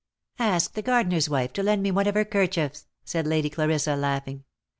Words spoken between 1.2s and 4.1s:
wife to lend me one of her kerchiefs," said Lady Clarissa,